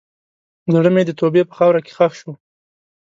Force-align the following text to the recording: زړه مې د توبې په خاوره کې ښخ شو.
زړه 0.73 0.89
مې 0.93 1.03
د 1.05 1.11
توبې 1.19 1.41
په 1.45 1.53
خاوره 1.57 1.81
کې 1.85 1.91
ښخ 1.97 2.13
شو. 2.19 2.31